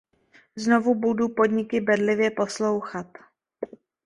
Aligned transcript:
Znovu 0.55 0.95
budu 0.95 1.29
podniky 1.29 1.81
bedlivě 1.81 2.31
poslouchat. 2.31 3.07